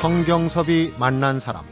[0.00, 1.64] 성경섭이 만난 사람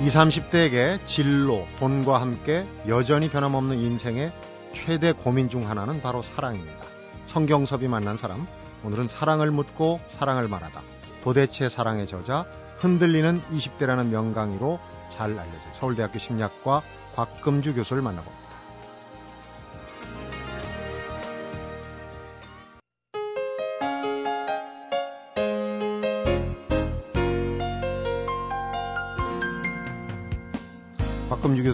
[0.00, 4.32] 20, 30대에게 진로, 돈과 함께 여전히 변함없는 인생의
[4.72, 6.78] 최대 고민 중 하나는 바로 사랑입니다.
[7.26, 8.46] 성경섭이 만난 사람,
[8.82, 10.80] 오늘은 사랑을 묻고 사랑을 말하다.
[11.22, 12.46] 도대체 사랑의 저자,
[12.78, 16.80] 흔들리는 20대라는 명강의로 잘 알려진 서울대학교 심리학과
[17.14, 18.39] 곽금주 교수를 만나봅니다.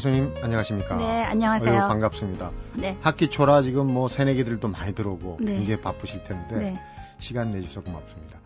[0.07, 0.97] 교수님 안녕하십니까?
[0.99, 1.73] 네, 안녕하세요.
[1.73, 2.53] 어유 반갑습니다.
[2.77, 2.97] 네.
[3.01, 5.55] 학기 초라 지금 뭐 새내기들도 많이 들어오고 네.
[5.57, 6.75] 굉장히 바쁘실 텐데 네.
[7.19, 8.39] 시간 내주셔서 고맙습니다.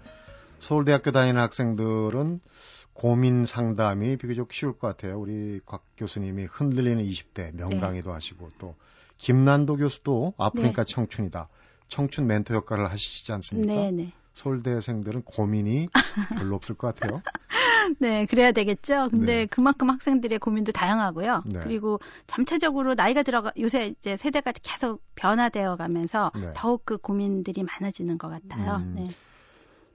[0.59, 2.41] 서울대학교 다니는 학생들은
[2.95, 5.21] 고민 상담이 비교적 쉬울 것 같아요.
[5.21, 8.75] 우리 곽 교수님이 흔들리는 20대 명강의도 하시고 또
[9.19, 11.51] 김난도 교수도 아프니까 청춘이다.
[11.89, 13.71] 청춘 멘토 역할을 하시지 않습니까?
[13.71, 14.13] 네, 네.
[14.33, 15.89] 서울대생들은 고민이
[16.39, 17.21] 별로 없을 것 같아요.
[17.99, 19.09] 네, 그래야 되겠죠.
[19.11, 19.47] 근데 네.
[19.47, 21.43] 그만큼 학생들의 고민도 다양하고요.
[21.47, 21.61] 네.
[21.61, 26.51] 그리고 점차적으로 나이가 들어가 요새 이제 세대가 계속 변화되어 가면서 네.
[26.55, 28.77] 더욱 그 고민들이 많아지는 것 같아요.
[28.77, 28.95] 음.
[28.97, 29.05] 네.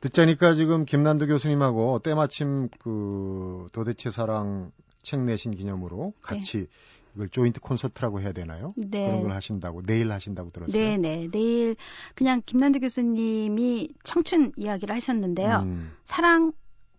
[0.02, 6.68] 듣자니까 지금 김난도 교수님하고 때마침 그 도대체 사랑 책 내신 기념으로 같이
[7.16, 8.74] 이걸 조인트 콘서트라고 해야 되나요?
[8.76, 9.08] 네.
[9.08, 10.78] 그런 걸 하신다고 내일 하신다고 들었어요.
[10.78, 11.28] 네, 네.
[11.32, 11.76] 내일
[12.14, 15.62] 그냥 김난도 교수님이 청춘 이야기를 하셨는데요.
[15.64, 16.52] 음, 사랑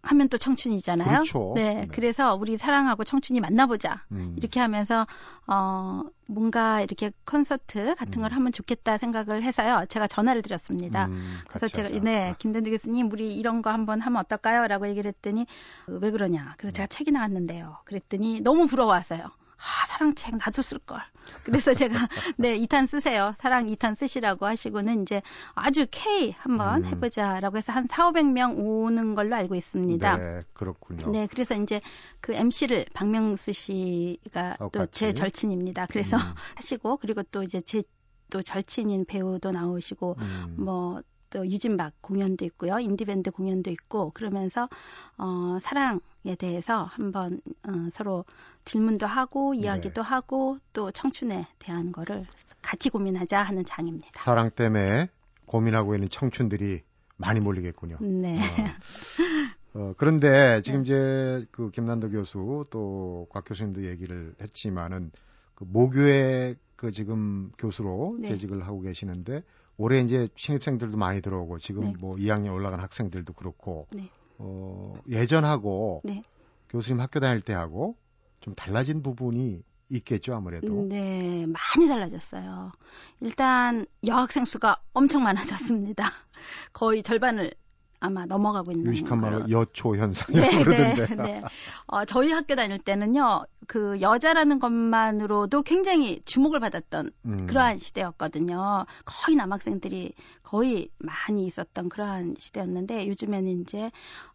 [0.06, 1.08] 하면 또 청춘이잖아요.
[1.08, 1.52] 그렇죠.
[1.54, 1.86] 네, 네.
[1.90, 4.04] 그래서 우리 사랑하고 청춘이 만나보자.
[4.12, 4.34] 음.
[4.38, 5.06] 이렇게 하면서
[5.46, 8.36] 어 뭔가 이렇게 콘서트 같은 걸 음.
[8.36, 9.86] 하면 좋겠다 생각을 해서요.
[9.88, 11.06] 제가 전화를 드렸습니다.
[11.06, 12.00] 음, 그래서 제가 하자.
[12.00, 15.46] 네 아, 김단두 교수님 우리 이런 거 한번 하면 어떨까요?라고 얘기를 했더니
[15.88, 16.54] 어, 왜 그러냐.
[16.56, 16.76] 그래서 음.
[16.76, 17.78] 제가 책이 나왔는데요.
[17.84, 19.30] 그랬더니 너무 부러워하세요.
[19.58, 21.00] 아 사랑책 나도 쓸 걸.
[21.44, 21.94] 그래서 제가
[22.38, 23.32] 네 2탄 쓰세요.
[23.36, 25.22] 사랑 2탄 쓰시라고 하시고는 이제
[25.54, 26.90] 아주 K 한번 음.
[26.90, 30.16] 해보자라고 해서 한 4, 500명 오는 걸로 알고 있습니다.
[30.16, 31.10] 네, 그렇군요.
[31.10, 31.80] 네, 그래서 이제
[32.20, 35.00] 그 MC를 박명수 씨가 어, 또 같이?
[35.00, 35.86] 제 절친입니다.
[35.90, 36.20] 그래서 음.
[36.56, 37.82] 하시고 그리고 또 이제 제
[38.30, 41.02] 또 절친인 배우도 나오시고 음, 뭐
[41.36, 42.78] 또 유진박 공연도 있고요.
[42.78, 44.70] 인디밴드 공연도 있고 그러면서
[45.18, 48.24] 어 사랑에 대해서 한번 어, 서로
[48.64, 49.60] 질문도 하고 네.
[49.60, 52.24] 이야기도 하고 또 청춘에 대한 거를
[52.62, 54.18] 같이 고민하자 하는 장입니다.
[54.22, 55.08] 사랑 때문에
[55.44, 56.80] 고민하고 있는 청춘들이
[57.18, 57.98] 많이 몰리겠군요.
[58.00, 58.40] 네.
[58.40, 58.40] 어,
[59.78, 65.10] 어, 그런데 지금 이제 그 김난도 교수 또 곽 교수님도 얘기를 했지만은
[65.54, 68.28] 그 모교의 그 지금 교수로 네.
[68.30, 69.42] 재직을 하고 계시는데
[69.78, 71.94] 올해 이제 신입생들도 많이 들어오고 지금 네.
[72.00, 74.10] 뭐 2학년 올라간 학생들도 그렇고 네.
[74.38, 76.22] 어, 예전하고 네.
[76.68, 77.96] 교수님 학교 다닐 때하고
[78.40, 80.86] 좀 달라진 부분이 있겠죠 아무래도.
[80.88, 82.72] 네, 많이 달라졌어요.
[83.20, 86.10] 일단 여학생 수가 엄청 많아졌습니다.
[86.72, 87.52] 거의 절반을
[88.00, 89.48] 아마 넘어가고 있는 유식한 말로.
[89.50, 91.06] 여초 현상이라고 네, 그러던데.
[91.06, 91.42] 네, 네.
[91.86, 98.86] 어, 저희 학교 다닐 때는요, 그 여자라는 것만으로도 굉장히 주목을 받았던 음, 그러한 시대였거든요.
[99.04, 103.90] 거의 남학생들이 거의 많이 있었던 그러한 시대였는데 요즘에는 이제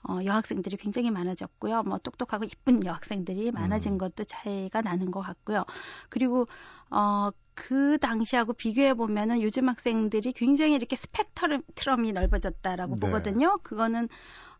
[0.07, 1.83] 어, 여학생들이 굉장히 많아졌고요.
[1.83, 3.97] 뭐 똑똑하고 이쁜 여학생들이 많아진 음.
[3.97, 5.63] 것도 차이가 나는 것 같고요.
[6.09, 6.45] 그리고
[6.89, 7.29] 어,
[7.61, 12.99] 그 당시하고 비교해 보면은 요즘 학생들이 굉장히 이렇게 스펙트럼이 넓어졌다라고 네.
[12.99, 13.57] 보거든요.
[13.61, 14.09] 그거는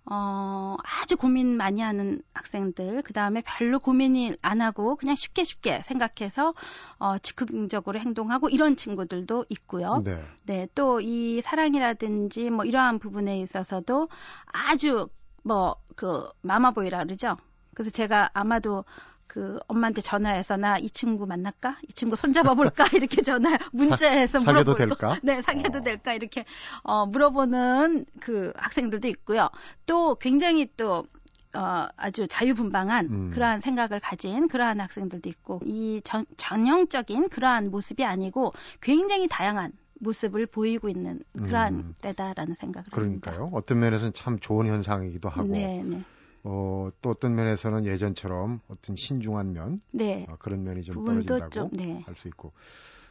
[0.06, 5.81] 어, 아주 고민 많이 하는 학생들, 그 다음에 별로 고민이 안 하고 그냥 쉽게 쉽게
[5.84, 6.53] 생각해서
[7.00, 10.01] 어, 즉흥적으로 행동하고 이런 친구들도 있고요.
[10.03, 10.23] 네.
[10.45, 14.09] 네, 또 이 사랑이라든지 뭐 이러한 부분에 있어서도
[14.45, 15.07] 아주
[15.44, 17.35] 뭐 그 마마보이라 그러죠.
[17.73, 18.85] 그래서 제가 아마도
[19.31, 21.78] 그 엄마한테 전화해서 나 이 친구 만날까?
[21.88, 22.86] 이 친구 손잡아 볼까?
[22.94, 25.19] 이렇게 전화 문자해서 물어보고 될까?
[25.24, 25.81] 네, 사귀어도 어.
[25.81, 26.14] 될까?
[26.14, 26.44] 이렇게
[26.84, 29.50] 어 물어보는 그 학생들도 있고요.
[29.85, 31.05] 또 굉장히 또
[31.53, 33.32] 어, 아주 자유분방한 음.
[33.32, 38.52] 그러한 생각을 가진 그러한 학생들도 있고 이 전, 전형적인 그러한 모습이 아니고
[38.82, 41.96] 굉장히 다양한 모습을 보이고 있는 그러한 음.
[42.02, 43.50] 때다라는 생각을 그러니까요.
[43.53, 45.67] 어떤 면에서는 참 좋은 현상이기도 하고, 합니다.
[45.67, 46.03] 네, 네.
[46.43, 50.26] 어, 또 어떤 면에서는 예전처럼 어떤 신중한 면, 네.
[50.29, 52.03] 어, 그런 면이 좀 떨어진다고 좀, 네.
[52.05, 52.52] 할수 있고.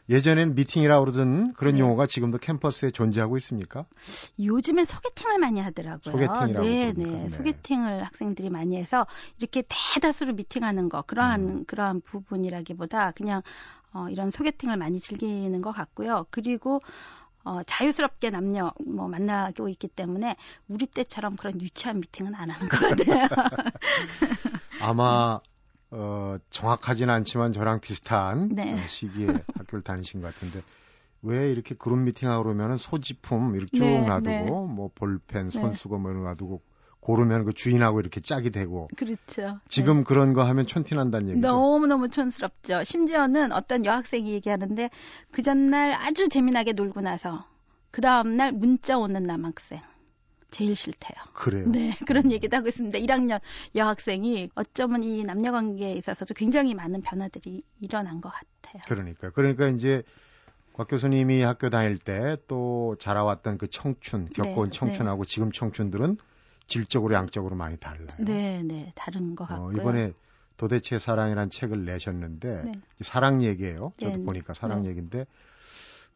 [0.09, 1.79] 예전엔 미팅이라고 그러던 그런 네.
[1.79, 3.85] 용어가 지금도 캠퍼스에 존재하고 있습니까?
[4.39, 6.11] 요즘엔 소개팅을 많이 하더라고요.
[6.11, 7.23] 소개팅이라고 네, 그러니까, 네.
[7.23, 7.29] 네.
[7.29, 9.05] 소개팅을 학생들이 많이 해서
[9.37, 11.65] 이렇게 대다수로 미팅하는 거 그러한 음.
[11.65, 13.41] 그러한 부분이라기보다 그냥
[13.93, 16.25] 어, 이런 소개팅을 많이 즐기는 것 같고요.
[16.29, 16.81] 그리고
[17.43, 20.35] 어, 자유스럽게 남녀 뭐 만나고 있기 때문에
[20.67, 23.27] 우리 때처럼 그런 유치한 미팅은 안 하는 것 같아요.
[24.81, 25.39] 아마
[25.91, 28.73] 어, 정확하지는 않지만 저랑 비슷한 네.
[28.73, 30.61] 어, 시기에 학교를 다니신 것 같은데
[31.23, 34.73] 왜 이렇게 그룹 미팅하고 그러면은 소지품 이렇게 쭉 네, 놔두고 네.
[34.73, 35.59] 뭐 볼펜, 네.
[35.59, 36.61] 손수건 뭐 이런 거 놔두고
[37.01, 39.59] 고르면 그 주인하고 이렇게 짝이 되고 그렇죠.
[39.67, 41.31] 지금 그런 거 하면 촌티 난다는 네.
[41.33, 41.47] 얘기죠.
[41.47, 42.83] 너무너무 촌스럽죠.
[42.83, 44.89] 심지어는 어떤 여학생이 얘기하는데
[45.31, 47.45] 그 전날 아주 재미나게 놀고 나서
[47.89, 49.81] 그 다음날 문자 오는 남학생.
[50.51, 51.15] 제일 싫대요.
[51.33, 51.65] 그래요.
[51.67, 52.99] 네, 그런 얘기도 하고 있습니다.
[52.99, 53.39] 1학년
[53.73, 58.81] 여학생이 어쩌면 이 남녀 관계에 있어서도 굉장히 많은 변화들이 일어난 것 같아요.
[58.87, 60.03] 그러니까 그러니까 이제
[60.73, 66.17] 곽 교수님이 학교 다닐 때 또 자라왔던 그 청춘, 겪어온 네, 청춘하고 지금 청춘들은
[66.71, 68.07] 질적으로 양적으로 많이 달라요.
[68.19, 69.71] 네, 네, 다른 것 어, 같고요.
[69.73, 70.13] 이번에
[70.55, 72.71] 도대체 사랑이란 책을 내셨는데 네.
[73.01, 73.93] 이 사랑 얘기예요.
[73.99, 74.89] 저도 네, 보니까 사랑 네.
[74.89, 75.25] 얘기인데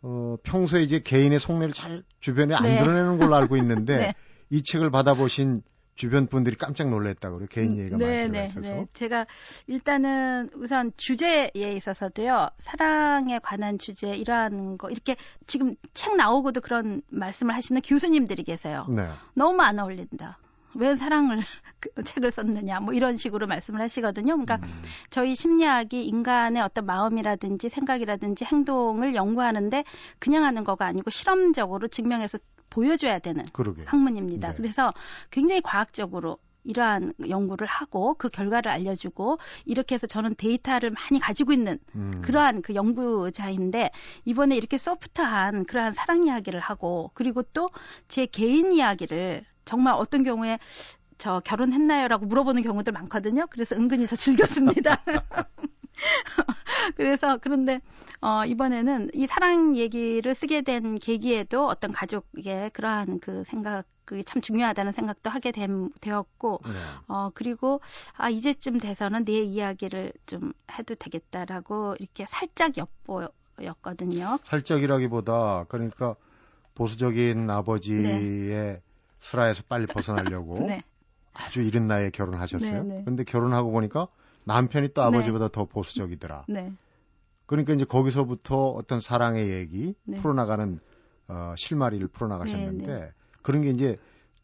[0.01, 2.79] 어, 평소에 이제 개인의 속내를 잘 주변에 안 네.
[2.79, 4.13] 드러내는 걸로 알고 있는데 네.
[4.49, 5.61] 이 책을 받아보신
[5.95, 7.47] 주변 분들이 깜짝 놀랐다고 그래요.
[7.49, 8.61] 개인 얘기가 많이 네, 들어가 네, 있어서.
[8.61, 8.87] 네.
[8.93, 9.27] 제가
[9.67, 15.15] 일단은 우선 주제에 있어서도요, 사랑에 관한 주제 이러한 거 이렇게
[15.47, 18.87] 지금 책 나오고도 그런 말씀을 하시는 교수님들이 계세요.
[18.89, 19.05] 네.
[19.33, 20.37] 너무 안 어울린다.
[20.75, 21.39] 왜 사랑을
[21.79, 24.33] 그 책을 썼느냐 뭐 이런 식으로 말씀을 하시거든요.
[24.33, 29.83] 그러니까 음, 저희 심리학이 인간의 어떤 마음이라든지 생각이라든지 행동을 연구하는데
[30.19, 32.37] 그냥 하는 거가 아니고 실험적으로 증명해서
[32.69, 33.83] 보여줘야 되는 그러게.
[33.85, 34.49] 학문입니다.
[34.51, 34.57] 네.
[34.57, 34.93] 그래서
[35.31, 41.77] 굉장히 과학적으로 이러한 연구를 하고 그 결과를 알려주고 이렇게 해서 저는 데이터를 많이 가지고 있는
[41.95, 43.91] 음, 그러한 그 연구자인데
[44.25, 47.67] 이번에 이렇게 소프트한 그러한 사랑 이야기를 하고 그리고 또
[48.07, 50.59] 제 개인 이야기를 정말 어떤 경우에
[51.17, 53.47] 저 결혼했나요라고 물어보는 경우들 많거든요.
[53.49, 55.03] 그래서 은근히 저 즐겼습니다.
[56.95, 57.81] 그래서 그런데
[58.21, 64.91] 어 이번에는 이 사랑 얘기를 쓰게 된 계기에도 어떤 가족의 그러한 그 생각이 참 중요하다는
[64.91, 66.73] 생각도 하게 됨, 되었고 네.
[67.07, 67.81] 어, 그리고,
[68.13, 74.39] 아, 이제쯤 돼서는 내 이야기를 좀 해도 되겠다라고 이렇게 살짝 엿보였거든요.
[74.43, 76.15] 살짝이라기보다 그러니까
[76.75, 78.81] 보수적인 아버지의 네.
[79.25, 80.81] 슬하에서 빨리 벗어나려고 네.
[81.33, 82.83] 아주 이른 나이에 결혼하셨어요.
[82.83, 83.01] 네, 네.
[83.03, 84.07] 그런데 결혼하고 보니까
[84.45, 86.45] 남편이 또 아버지보다 더 보수적이더라.
[86.47, 86.71] 네.
[87.45, 90.19] 그러니까 이제 거기서부터 어떤 사랑의 얘기 네.
[90.19, 90.79] 풀어나가는
[91.27, 93.11] 어, 실마리를 풀어나가셨는데 네,
[93.41, 93.97] 그런 게 이제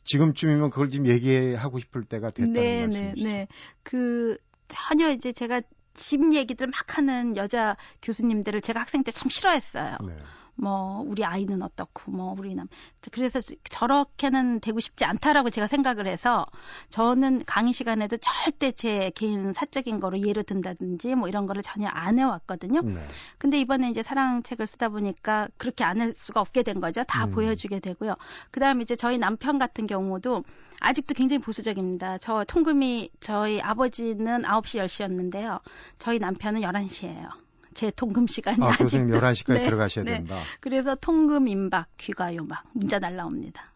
[0.03, 3.27] 지금쯤이면 그걸 지금 얘기하고 싶을 때가 됐다는 네, 네, 말씀이시죠.
[3.27, 3.47] 네.
[3.83, 4.37] 그,
[4.67, 5.61] 전혀 이제 제가
[5.93, 9.97] 집 얘기들 막 하는 여자 교수님들을 제가 학생 때 참 싫어했어요.
[10.07, 10.13] 네.
[10.61, 12.67] 뭐 우리 아이는 어떻고 뭐 우리 남
[13.11, 16.45] 그래서 저렇게는 되고 싶지 않다라고 제가 생각을 해서
[16.89, 22.19] 저는 강의 시간에도 절대 제 개인 사적인 거로 예를 든다든지 뭐 이런 거를 전혀 안
[22.19, 22.81] 해왔거든요.
[22.81, 23.05] 네.
[23.37, 27.03] 근데 이번에 이제 사랑 책을 쓰다 보니까 그렇게 안 할 수가 없게 된 거죠.
[27.03, 27.31] 다 음.
[27.31, 28.15] 보여주게 되고요.
[28.49, 30.43] 그다음에 이제 저희 남편 같은 경우도
[30.81, 32.17] 아직도 굉장히 보수적입니다.
[32.17, 35.61] 저 통금이 저희 아버지는 9시 10시였는데요.
[35.99, 37.29] 저희 남편은 11시예요.
[37.73, 40.11] 제 통금 시간이 아, 아직 교수님 11시까지 네, 들어가셔야 네.
[40.15, 40.37] 된다.
[40.59, 43.71] 그래서 통금 임박 귀가 요막 문자 날라옵니다.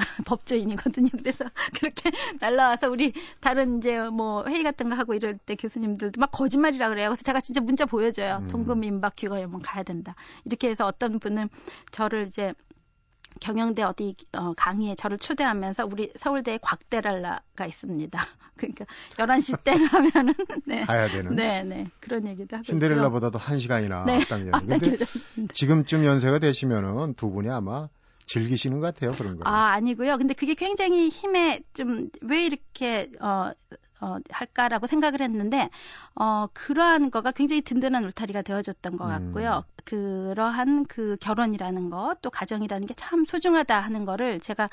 [0.26, 1.08] 법조인이거든요.
[1.12, 1.44] 그래서
[1.78, 2.10] 그렇게
[2.40, 7.08] 날라와서 우리 다른 이제 뭐 회의 같은 거 하고 이럴 때 교수님들도 막 거짓말이라 그래요.
[7.08, 8.38] 그래서 제가 진짜 문자 보여줘요.
[8.42, 8.48] 음.
[8.48, 10.14] 통금 임박 귀가 요막 가야 된다.
[10.44, 11.48] 이렇게 해서 어떤 분은
[11.90, 12.54] 저를 이제
[13.40, 18.18] 경영대 어디 어, 강의에 저를 초대하면서 우리 서울대에 곽대랄라가 있습니다.
[18.56, 18.84] 그러니까
[19.16, 20.34] 11시 땡 하면은
[20.66, 20.84] 네.
[20.84, 21.34] 가야 되는.
[21.34, 21.86] 네, 네.
[22.00, 22.64] 그런 얘기도 하고.
[22.64, 24.16] 신데렐라보다도 한 시간이나 네.
[24.18, 24.52] 앞당겨요.
[24.52, 25.54] 근데 앞당겨졌습니다.
[25.54, 27.88] 지금쯤 연세가 되시면은 두 분이 아마
[28.26, 29.48] 즐기시는 것 같아요 그런 거.
[29.50, 30.18] 아, 아니고요.
[30.18, 33.50] 근데 그게 굉장히 힘에 좀 왜 이렇게 어,
[34.00, 35.68] 어, 할까라고 생각을 했는데
[36.14, 39.10] 어, 그러한 거가 굉장히 든든한 울타리가 되어줬던 것 음.
[39.10, 39.64] 같고요.
[39.84, 44.68] 그러한 그 결혼이라는 것, 또 가정이라는 게 참 소중하다 하는 거를 제가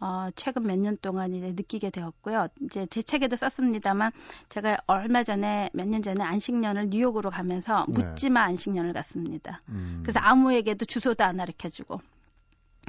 [0.00, 2.48] 어, 최근 몇 년 동안 이제 느끼게 되었고요.
[2.62, 4.10] 이제 제 책에도 썼습니다만
[4.48, 8.04] 제가 얼마 전에 몇 년 전에 안식년을 뉴욕으로 가면서 네.
[8.04, 9.60] 묻지마 안식년을 갔습니다.
[9.68, 10.00] 음.
[10.02, 12.00] 그래서 아무에게도 주소도 안 가르쳐주고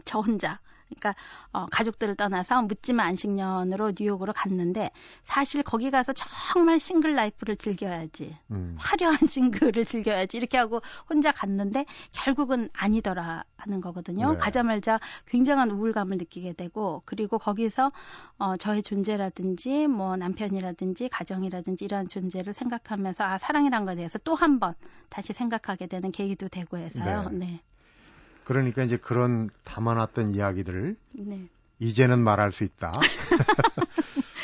[0.06, 0.60] 저 혼자
[0.94, 1.16] 그러니까
[1.52, 4.90] 어, 가족들을 떠나서 묻지마 안식년으로 뉴욕으로 갔는데
[5.24, 8.76] 사실 거기 가서 정말 single life를 즐겨야지 음.
[8.80, 14.32] 화려한 싱글을 즐겨야지 이렇게 하고 혼자 갔는데 결국은 아니더라 하는 거거든요.
[14.34, 14.38] 네.
[14.38, 17.92] 가자마자 굉장한 우울감을 느끼게 되고 그리고 거기서
[18.38, 24.60] 어, 저의 존재라든지 뭐 남편이라든지 가정이라든지 이러한 존재를 생각하면서 아 사랑이란 거에 대해서 또 한
[24.60, 24.76] 번
[25.10, 27.30] 다시 생각하게 되는 계기도 되고 해서요.
[27.32, 27.46] 네.
[27.46, 27.62] 네.
[28.44, 31.48] 그러니까 이제 그런 담아놨던 이야기들을 네.
[31.80, 32.94] 이제는 말할 수 있다.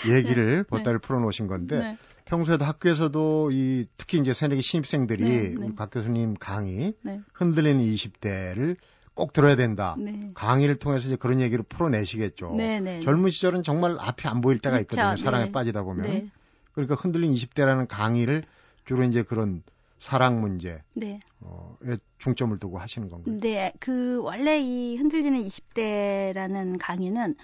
[0.10, 1.98] 얘기를 보따리를 풀어놓으신 건데 네.
[2.26, 5.56] 평소에도 학교에서도 이 특히 이제 새내기 신입생들이 네, 네.
[5.66, 7.22] 우리 박 교수님 강의 네.
[7.34, 8.76] 흔들리는 20대를
[9.16, 9.96] 꼭 들어야 된다.
[9.98, 10.32] 네.
[10.34, 12.54] 강의를 통해서 이제 그런 얘기를 풀어내시겠죠.
[12.56, 13.02] 네, 네.
[13.02, 14.80] 젊은 시절은 정말 앞이 안 보일 때가.
[14.82, 15.18] 있거든요.
[15.18, 15.52] 사랑에 네.
[15.52, 16.06] 빠지다 보면.
[16.06, 16.30] 네.
[16.74, 18.44] 그러니까 흔들린 20대라는 강의를
[18.86, 19.64] 주로 이제 그런
[20.00, 21.20] 사랑 문제에 네.
[21.42, 21.78] 어,
[22.18, 23.38] 중점을 두고 하시는 건가요?
[23.40, 27.36] 네, 그 원래 이 흔들리는 20대라는 강의는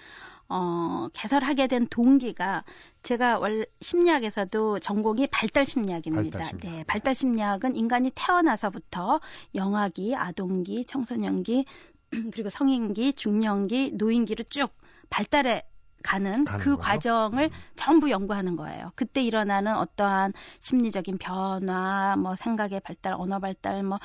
[0.48, 2.64] 어, 개설하게 된 동기가
[3.02, 6.38] 제가 원래 심리학에서도 전공이 발달 심리학입니다.
[6.38, 6.76] 발달 심리학.
[6.76, 9.20] 네, 발달 심리학은 인간이 태어나서부터
[9.54, 11.64] 영아기, 아동기, 청소년기,
[12.32, 14.70] 그리고 성인기, 중년기, 노인기로 쭉
[15.10, 15.64] 발달해
[16.06, 16.76] 가는, 그 거요?
[16.76, 17.50] 과정을 음.
[17.74, 18.92] 전부 연구하는 거예요.
[18.94, 23.98] 그때 일어나는 어떠한 심리적인 변화, 뭐 생각의 발달, 언어 발달, 뭐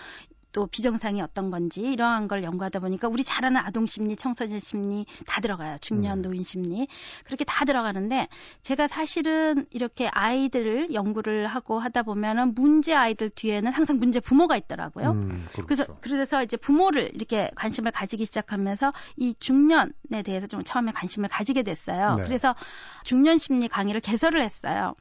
[0.51, 5.05] 또 비정상이 어떤 건지 이러한 걸 연구하다 보니까 우리 잘 아는 아동 심리, 청소년 심리
[5.25, 5.77] 다 들어가요.
[5.81, 6.27] 중년 네.
[6.27, 6.88] 노인 심리.
[7.24, 8.27] 그렇게 다 들어가는데
[8.62, 15.12] 제가 사실은 이렇게 아이들을 연구를 하고 하다 보면은 문제 아이들 뒤에는 항상 문제 부모가 있더라고요.
[15.12, 15.65] 음, 그렇죠.
[15.65, 21.63] 그래서 그래서 이제 부모를 이렇게 관심을 가지기 시작하면서 이 중년에 대해서 좀 처음에 관심을 가지게
[21.63, 22.15] 됐어요.
[22.15, 22.24] 네.
[22.24, 22.55] 그래서
[23.03, 24.93] 중년 심리 강의를 개설을 했어요.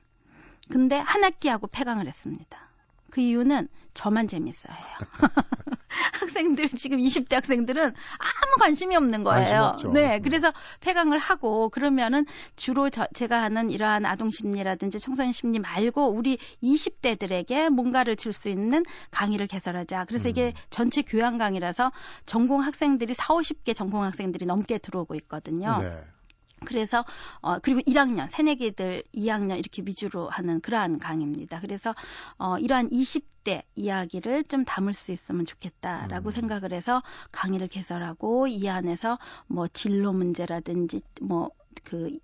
[0.71, 2.70] 근데 한 학기하고 폐강을 했습니다.
[3.11, 4.75] 그 이유는 저만 재밌어요.
[6.21, 9.61] 학생들 지금 20대 학생들은 아무 관심이 없는 거예요.
[9.73, 9.93] 관심.
[9.93, 10.23] 네, 음.
[10.23, 12.25] 그래서 폐강을 하고 그러면은
[12.57, 18.49] 주로 저, 제가 하는 이러한 아동 심리라든지 청소년 심리 말고 우리 20대들에게 뭔가를 줄 수
[18.49, 20.05] 있는 강의를 개설하자.
[20.05, 20.31] 그래서 음.
[20.31, 21.91] 이게 전체 교양 강의라서
[22.27, 25.79] 전공 학생들이 4, 50개 전공 학생들이 넘게 들어오고 있거든요.
[25.81, 25.91] 네.
[26.65, 27.05] 그래서
[27.41, 31.61] 어 그리고 1학년 새내기들 2학년 이렇게 위주로 하는 그러한 강의입니다.
[31.61, 31.95] 그래서
[32.39, 36.31] 어 이러한 20대 이야기를 좀 담을 수 있으면 좋겠다라고 음.
[36.31, 37.01] 생각을 해서
[37.33, 42.19] 강의를 개설하고 이 안에서 뭐 진로 문제라든지 뭐그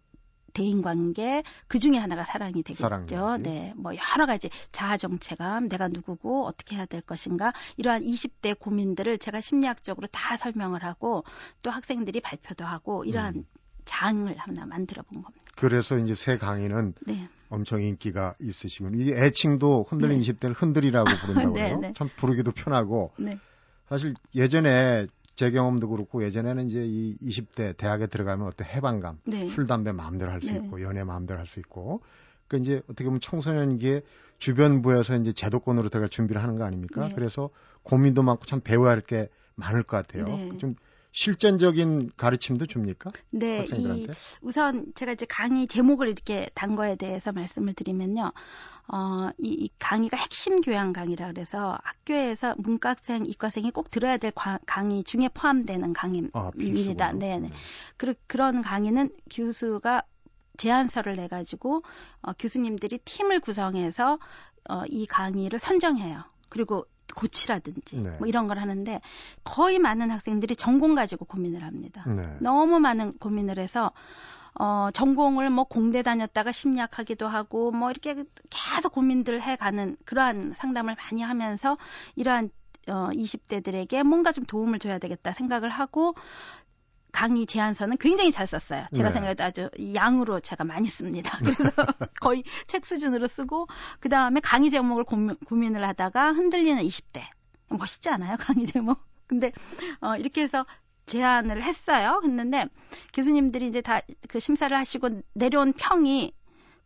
[0.57, 2.83] 대인 관계 그 중에 하나가 사랑이 되겠죠.
[2.83, 3.43] 사랑.
[3.43, 3.75] 네.
[3.77, 9.43] 뭐 여러 가지 자아 정체감, 내가 누구고 어떻게 해야 될 것인가 이러한 20대 고민들을 제가
[9.43, 11.25] 심리학적으로 다 설명을 하고
[11.63, 13.45] 또 학생들이 발표도 하고 이러한 음.
[13.87, 15.45] 장을 하나 만들어 본 겁니다.
[15.57, 17.29] 그래서 이제 새 강의는 네.
[17.49, 18.99] 엄청 인기가 있으시군.
[19.01, 20.33] 이 애칭도 흔들린 네.
[20.33, 21.79] 20대를 흔들이라고 부른다고 네, 해요.
[21.81, 21.93] 네.
[21.97, 23.41] 참 부르기도 편하고 네.
[23.89, 29.49] 사실 예전에 제 경험도 그렇고 예전에는 이제 이 20대 대학에 들어가면 어떤 해방감, 네.
[29.49, 30.57] 술 담배 마음대로 할수 네.
[30.59, 32.03] 있고 연애 마음대로 할 수 있고
[32.49, 34.03] 그 이제 어떻게 보면 청소년기에
[34.39, 37.09] 주변부에서 이제 제도권으로 들어갈 준비를 하는 거 아닙니까?
[37.09, 37.15] 네.
[37.15, 37.51] 그래서
[37.83, 40.25] 고민도 많고 참 배워야 할 게 많을 것 같아요.
[40.27, 40.51] 네.
[40.59, 40.73] 좀
[41.17, 43.11] 실전적인 가르침도 줍니까?
[43.31, 44.13] 네, 이 학생들한테?
[44.43, 48.33] 우선 제가 이제 강의 제목을 이렇게 단 거에 대해서 말씀을 드리면요.
[48.89, 54.59] 어, 이, 이 강의가 핵심 교양 강의라 그래서 학교에서 문과생, 이과생이 꼭 들어야 될 과-
[54.67, 55.89] 강의 중에 포함되는
[56.35, 56.53] 아, 강의입니다.
[56.53, 57.19] 필수군요.
[57.19, 57.51] 네, 네.
[57.97, 60.03] 그, 그런 강의는 교수가
[60.59, 61.83] 제안서를 내 가지고
[62.21, 64.19] 어, 교수님들이 팀을 구성해서
[64.69, 66.25] 어, 이 강의를 선정해요.
[66.51, 68.17] 그리고 고치라든지 네.
[68.19, 69.01] 뭐 이런 걸 하는데
[69.45, 72.05] 거의 많은 학생들이 전공 가지고 고민을 합니다.
[72.07, 72.37] 네.
[72.41, 73.93] 너무 많은 고민을 해서
[74.59, 81.23] 어 전공을 뭐 공대 다녔다가 심리학하기도 하고 뭐 이렇게 계속 고민들을 해가는 그러한 상담을 많이
[81.23, 81.77] 하면서
[82.15, 82.51] 이러한
[82.89, 86.15] 어 20대들에게 뭔가 좀 도움을 줘야 되겠다 생각을 하고
[87.17, 88.85] 강의 제안서는 굉장히 잘 썼어요.
[88.95, 89.13] 제가 네.
[89.15, 91.39] 생각해도 아주 양으로 제가 많이 씁니다.
[91.39, 91.71] 그래서
[92.21, 93.69] 거의 책 수준으로 쓰고
[94.01, 97.23] 그 다음에 강의 제목을 고민, 고민을 하다가 흔들리는 20대
[97.69, 98.37] 멋있지 않아요?
[98.39, 99.01] 강의 제목.
[99.27, 99.51] 근데
[100.03, 100.67] 어 이렇게 해서
[101.07, 102.21] 제안을 했어요.
[102.23, 102.67] 했는데
[103.15, 106.35] 교수님들이 이제 다 그 심사를 하시고 내려온 평이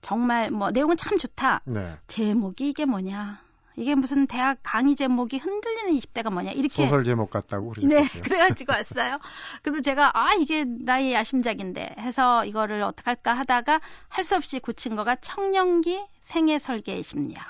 [0.00, 1.62] 정말 뭐 내용은 참 좋다.
[1.64, 1.96] 네.
[2.06, 3.42] 제목이 이게 뭐냐?
[3.76, 6.50] 이게 무슨 대학 강의 제목이 흔들리는 20대가 뭐냐?
[6.52, 8.22] 이렇게 소설 제목 같다고 네, 그러셨어요.
[8.22, 9.16] 그래가지고 왔어요.
[9.62, 15.16] 그래서 제가 아 이게 나의 야심작인데 해서 이거를 어떡할까 하다가 할 수 없이 고친 거가
[15.16, 17.44] 청년기 생애 설계의 심리학.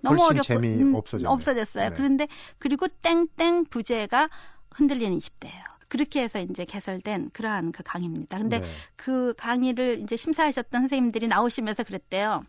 [0.00, 1.30] 너무 훨씬 어렵고 재미 음, 없어졌네요.
[1.30, 1.90] 없어졌어요.
[1.90, 1.96] 네.
[1.96, 2.28] 그런데
[2.58, 4.28] 그리고 땡땡 부제가
[4.72, 5.64] 흔들리는 20대예요.
[5.88, 8.38] 그렇게 해서 이제 개설된 그러한 그 강의입니다.
[8.38, 8.68] 근데 네.
[8.96, 12.42] 그 강의를 이제 심사하셨던 선생님들이 나오시면서 그랬대요.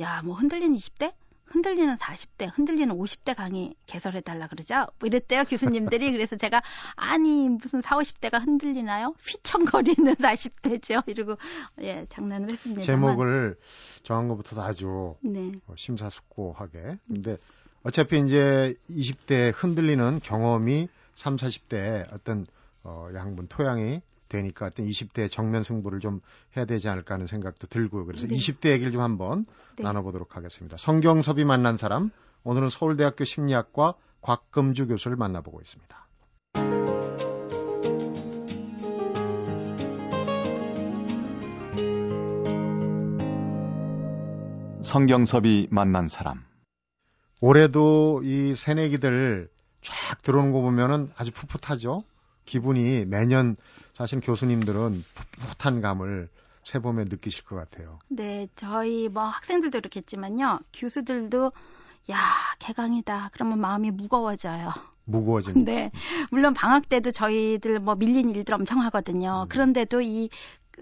[0.00, 1.12] 야, 뭐 흔들리는 20대?
[1.50, 4.86] 흔들리는 40대, 흔들리는 50대 강의 개설해달라 그러죠?
[4.98, 6.10] 뭐 이랬대요, 교수님들이.
[6.12, 6.62] 그래서 제가,
[6.96, 9.14] 아니, 무슨 40, 50대가 흔들리나요?
[9.26, 11.02] 휘청거리는 40대죠.
[11.08, 11.36] 이러고,
[11.80, 12.82] 예, 장난을 했습니다.
[12.82, 13.58] 제목을
[14.02, 15.50] 정한 것부터도 아주 네.
[15.66, 16.98] 어, 심사숙고하게.
[17.06, 17.36] 근데
[17.82, 22.46] 어차피 이제 20대 흔들리는 경험이 3, 40대에 어떤
[22.84, 26.20] 어, 양분 토양이 되니까 어떤 20대 정면 승부를 좀
[26.56, 28.04] 해야 되지 않을까 하는 생각도 들고요.
[28.06, 28.34] 그래서 네.
[28.34, 29.82] 20대 얘기를 좀 한번 네.
[29.82, 30.76] 나눠보도록 하겠습니다.
[30.76, 32.10] 성경섭이 만난 사람,
[32.44, 36.08] 오늘은 서울대학교 심리학과 곽금주 교수를 만나보고 있습니다.
[44.82, 46.44] 성경섭이 만난 사람.
[47.40, 49.50] 올해도 이 새내기들
[49.82, 52.02] 쫙 들어오는 거 보면은 아주 풋풋하죠.
[52.48, 53.56] 기분이 매년
[53.94, 55.04] 사실 교수님들은
[55.58, 56.28] 풋풋한 감을
[56.64, 57.98] 새봄에 느끼실 것 같아요.
[58.08, 60.60] 네, 저희 뭐 학생들도 그렇겠지만요.
[60.72, 61.52] 교수들도
[62.10, 62.16] 야,
[62.58, 63.30] 개강이다.
[63.34, 64.72] 그러면 마음이 무거워져요.
[65.04, 65.64] 무거워지는.
[65.66, 65.90] 네.
[66.30, 69.44] 물론 방학 때도 저희들 뭐 밀린 일들 엄청 하거든요.
[69.44, 69.48] 음.
[69.48, 70.30] 그런데도 이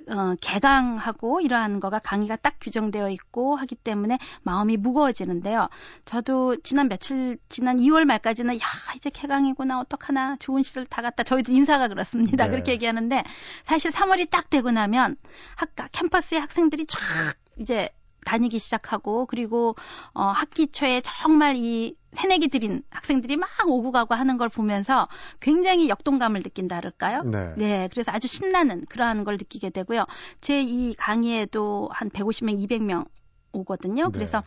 [0.08, 5.68] 어, 개강하고 이러한 거가 강의가 딱 규정되어 있고 하기 때문에 마음이 무거워지는데요.
[6.04, 8.64] 저도 지난 며칠 지난 2월 말까지는 야
[8.96, 12.44] 이제 개강이구나 어떡하나 좋은 시절 다 갔다 저희들 인사가 그렇습니다.
[12.44, 12.50] 네.
[12.50, 13.22] 그렇게 얘기하는데
[13.64, 15.16] 사실 3월이 딱 되고 나면
[15.56, 16.98] 학과 캠퍼스의 학생들이 쫙
[17.58, 17.90] 이제
[18.26, 19.74] 다니기 시작하고 그리고
[20.12, 25.08] 어 학기 초에 정말 이 새내기 들인 학생들이 막 오고 가고 하는 걸 보면서
[25.40, 27.22] 굉장히 역동감을 느낀다 그럴까요?
[27.22, 27.54] 네.
[27.56, 30.04] 네, 그래서 아주 신나는 그러한 걸 느끼게 되고요.
[30.40, 33.06] 제 이 강의에도 한 150명, 200명
[33.52, 34.04] 오거든요.
[34.06, 34.10] 네.
[34.12, 34.42] 그래서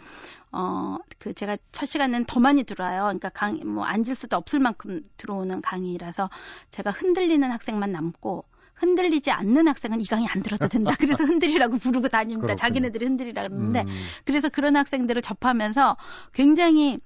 [0.52, 3.04] 어그 제가 첫 시간은 더 많이 들어와요.
[3.04, 6.30] 그러니까 강의 뭐 앉을 수도 없을 만큼 들어오는 강의라서
[6.72, 8.46] 제가 흔들리는 학생만 남고
[8.80, 10.96] 흔들리지 않는 학생은 이 강의 안 들어도 된다.
[10.98, 12.48] 그래서 흔들리라고 부르고 다닙니다.
[12.48, 12.56] 그렇군요.
[12.56, 13.88] 자기네들이 흔들리라 그러는데 음,
[14.26, 15.98] 그래서 그런 학생들을 접하면서
[16.34, 17.00] 굉장히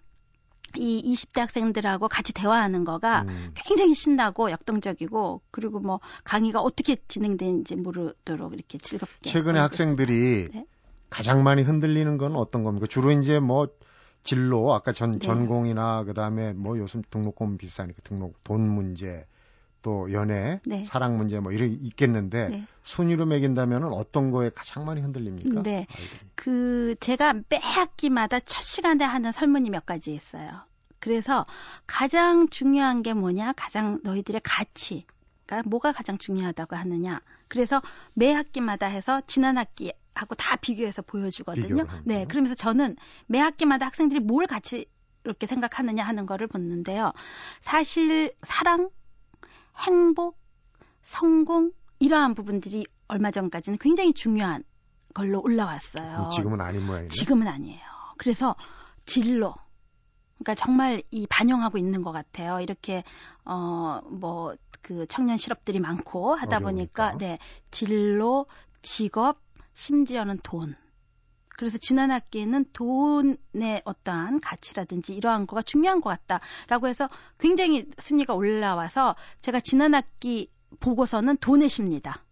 [0.76, 3.52] 이 20대 학생들하고 같이 대화하는 거가 음.
[3.56, 10.66] 굉장히 신나고 역동적이고 그리고 뭐 강의가 어떻게 진행되는지 모르도록 이렇게 즐겁게 최근에 학생들이 네.
[11.10, 12.88] 가장 많이 흔들리는 건 어떤 겁니까?
[12.90, 13.68] 주로 이제 뭐
[14.24, 15.20] 진로 아까 전 네.
[15.20, 19.26] 전공이나 그다음에 뭐 요즘 등록금 비싸니까 등록 돈 문제
[19.84, 20.84] 또 연애 네.
[20.86, 22.68] 사랑 문제 뭐 이런 있겠는데 네.
[22.84, 25.62] 순위로 매긴다면은 어떤 거에 가장 많이 흔들립니까?
[25.62, 25.86] 네.
[25.90, 26.20] 아이들이.
[26.34, 30.50] 그 제가 매 학기마다 첫 시간에 하는 설문이 몇 가지 있어요.
[31.00, 31.44] 그래서
[31.86, 33.54] 가장 중요한 게 뭐냐?
[33.54, 35.06] 가장 너희들의 가치.
[35.46, 37.20] 그러니까 뭐가 가장 중요하다고 하느냐.
[37.50, 37.82] 그래서
[38.14, 41.84] 매 학기마다 해서 지난 학기 하고 다 비교해서 보여주거든요.
[42.06, 42.26] 네.
[42.26, 42.96] 그러면서 저는
[43.28, 44.86] 매 학기마다 학생들이 뭘 같이
[45.26, 47.14] 이렇게 생각하느냐 하는 거를 보는데요.
[47.62, 48.90] 사실 사랑,
[49.78, 50.38] 행복,
[51.02, 54.64] 성공 이러한 부분들이 얼마 전까지는 굉장히 중요한
[55.14, 56.30] 걸로 올라왔어요.
[56.32, 57.10] 지금은 아닌 모양이네.
[57.10, 57.82] 지금은 아니에요.
[58.18, 58.56] 그래서
[59.06, 59.56] 진로.
[60.40, 62.60] 그러니까 정말 이 반영하고 있는 것 같아요.
[62.60, 63.04] 이렇게
[63.46, 67.12] 어 뭐 그 청년 실업들이 많고 하다 어려우니까.
[67.12, 67.40] 보니까 네
[67.72, 68.46] 진로,
[68.82, 69.40] 직업,
[69.74, 70.76] 심지어는 돈.
[71.58, 79.16] 그래서 지난 학기에는 돈의 어떠한 가치라든지 이러한 거가 중요한 것 같다라고 해서 굉장히 순위가 올라와서
[79.42, 82.24] 제가 지난 학기 보고서는 돈의 심리다.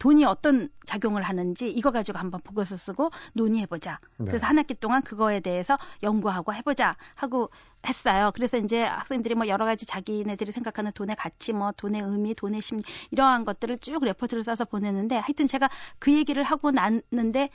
[0.00, 3.98] 돈이 어떤 작용을 하는지 이거 가지고 한번 보고서 쓰고 논의해보자.
[4.16, 4.24] 네.
[4.24, 7.50] 그래서 한 학기 동안 그거에 대해서 연구하고 해보자 하고
[7.86, 8.32] 했어요.
[8.34, 12.82] 그래서 이제 학생들이 뭐 여러 가지 자기네들이 생각하는 돈의 가치, 뭐 돈의 의미, 돈의 심리
[13.10, 17.50] 이러한 것들을 쭉 레포트를 써서 보내는데 하여튼 제가 그 얘기를 하고 났는데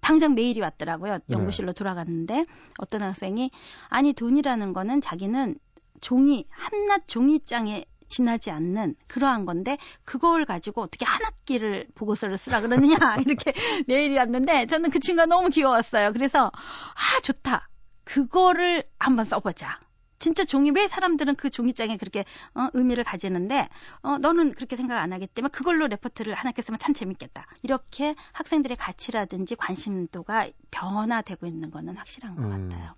[0.00, 1.18] 당장 메일이 왔더라고요.
[1.30, 2.44] 연구실로 돌아갔는데
[2.78, 3.50] 어떤 학생이
[3.88, 5.56] 아니 돈이라는 거는 자기는
[6.00, 12.96] 종이 한낱 종이장에 지나지 않는 그러한 건데 그걸 가지고 어떻게 한 학기를 보고서를 쓰라 그러느냐
[13.26, 13.52] 이렇게
[13.86, 16.12] 메일이 왔는데 저는 그 친구가 너무 귀여웠어요.
[16.12, 17.68] 그래서 아 좋다.
[18.04, 19.80] 그거를 한번 써보자.
[20.18, 22.24] 진짜 종이 왜 사람들은 그 종이장에 그렇게
[22.54, 23.68] 어, 의미를 가지는데
[24.02, 27.46] 어, 너는 그렇게 생각 안 하기 때문에 그걸로 레포트를 한 학기 쓰면 참 재밌겠다.
[27.62, 32.68] 이렇게 학생들의 가치라든지 관심도가 변화되고 있는 거는 확실한 것 음.
[32.68, 32.94] 같아요.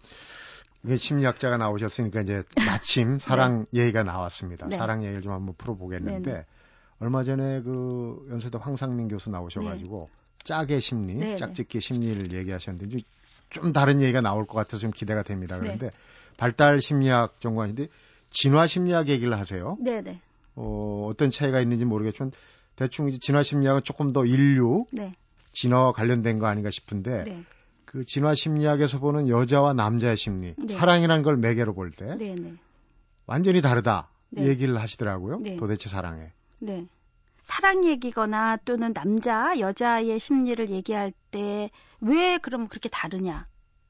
[0.84, 4.68] 이게 심리학자가 나오셨으니까 이제 마침 사랑 얘기가 나왔습니다.
[4.68, 4.76] 네.
[4.76, 6.46] 사랑 얘기를 좀 한번 풀어보겠는데 네, 네.
[7.00, 10.08] 얼마 전에 그 연세대 황상민 교수 나오셔가지고
[10.44, 11.36] 짝의 심리, 네, 네.
[11.36, 12.98] 짝짓기 심리를 얘기하셨는데
[13.50, 15.56] 좀 다른 얘기가 나올 것 같아서 좀 기대가 됩니다.
[15.56, 15.62] 네.
[15.62, 15.90] 그런데
[16.36, 17.88] 발달 심리학 전공하신데
[18.30, 19.76] 진화 심리학 얘기를 하세요.
[19.80, 20.20] 네네.
[20.56, 22.32] 어, 어떤 차이가 있는지 모르겠지만
[22.76, 25.14] 대충 이제 진화 심리학은 조금 더 인류 네.
[25.52, 27.44] 진화와 관련된 거 아닌가 싶은데 네.
[27.84, 30.74] 그 진화 심리학에서 보는 여자와 남자의 심리, 네.
[30.74, 32.34] 사랑이라는 걸 매개로 볼때 네.
[32.34, 32.54] 네.
[33.26, 34.46] 완전히 다르다 네.
[34.46, 35.38] 얘기를 하시더라고요.
[35.38, 35.56] 네.
[35.56, 36.32] 도대체 사랑에.
[36.58, 36.86] 네.
[37.40, 41.70] 사랑 얘기거나 또는 남자, 여자의 심리를 얘기할 때
[42.00, 43.44] 왜 그럼 그렇게 다르냐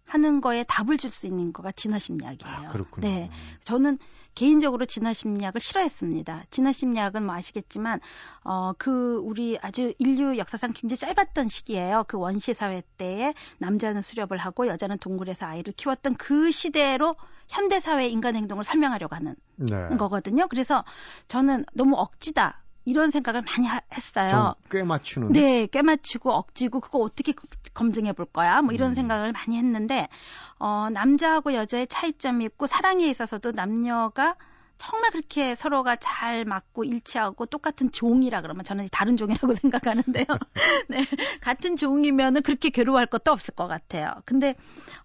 [0.07, 2.57] 하는 거에 답을 줄 수 있는 거가 진화 심리학이에요.
[2.57, 3.07] 아, 그렇군요.
[3.07, 3.31] 네.
[3.61, 3.99] 저는
[4.35, 6.45] 개인적으로 진화 심리학을 싫어했습니다.
[6.51, 8.01] 진화 심리학은 뭐 아시겠지만
[8.45, 12.05] 어 그 우리 아주 인류 역사상 굉장히 짧았던 시기예요.
[12.09, 17.14] 그 원시 사회 때에 남자는 수렵을 하고 여자는 동굴에서 아이를 키웠던 그 시대로
[17.49, 19.88] 현대 사회 인간 행동을 설명하려고 하는 네.
[19.97, 20.47] 거거든요.
[20.49, 20.85] 그래서
[21.29, 24.55] 저는 너무 억지다 이런 생각을 많이 하- 했어요.
[24.70, 25.33] 좀꽤 맞추는.
[25.33, 28.62] 네, 꽤 맞추고 억지고 그거 어떻게 그- 검증해 볼 거야?
[28.62, 28.94] 뭐 이런 음.
[28.94, 30.09] 생각을 많이 했는데
[30.59, 34.37] 어 남자하고 여자의 차이점이 있고 사랑에 있어서도 남녀가
[34.79, 40.25] 정말 그렇게 서로가 잘 맞고 일치하고 똑같은 종이라 그러면 저는 다른 종이라고 생각하는데요.
[40.88, 41.05] 네.
[41.40, 44.12] 같은 종이면은 그렇게 괴로워할 것도 없을 것 같아요.
[44.25, 44.55] 근데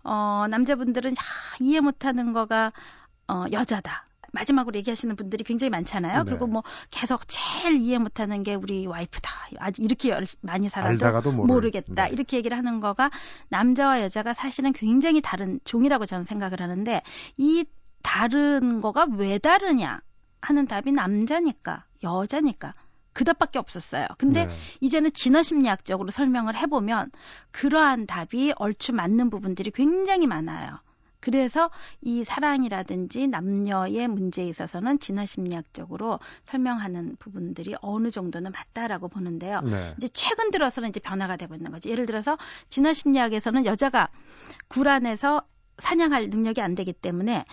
[0.04, 1.16] 어 남자분들은 야,
[1.60, 2.72] 이해 못 하는 거가
[3.28, 4.06] 어 여자다.
[4.32, 6.24] 마지막으로 얘기하시는 분들이 굉장히 많잖아요.
[6.24, 6.30] 네.
[6.30, 9.30] 그리고 뭐 계속 제일 이해 못하는 게 우리 와이프다.
[9.60, 10.90] 아직 이렇게 열- 많이 살아도
[11.48, 12.06] 모르겠다.
[12.06, 12.10] 네.
[12.12, 13.12] 이렇게 얘기를 하는 거가
[13.50, 17.02] 남자와 여자가 사실은 굉장히 다른 종이라고 저는 생각을 하는데
[17.38, 17.66] 이
[18.04, 20.02] 다른 거가 왜 다르냐
[20.42, 22.74] 하는 답이 남자니까 여자니까
[23.14, 24.08] 그 답밖에 없었어요.
[24.18, 24.56] 근데 네.
[24.80, 27.12] 이제는 진화 심리학적으로 설명을 해보면
[27.52, 30.80] 그러한 답이 얼추 맞는 부분들이 굉장히 많아요.
[31.22, 31.70] 그래서
[32.02, 39.62] 이 사랑이라든지 남녀의 문제에 있어서는 진화 심리학적으로 설명하는 부분들이 어느 정도는 맞다라고 보는데요.
[39.62, 39.94] 네.
[39.98, 41.90] 이제 최근 들어서는 이제 변화가 되고 있는 거죠.
[41.90, 42.38] 예를 들어서
[42.70, 44.10] 진화 심리학에서는 여자가
[44.68, 45.44] 굴 안에서
[45.78, 47.46] 사냥할 능력이 안 되기 때문에